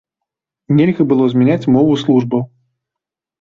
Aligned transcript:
Нельга 0.79 1.03
было 1.11 1.27
змяняць 1.33 1.69
мову 1.75 1.93
службаў. 2.05 2.41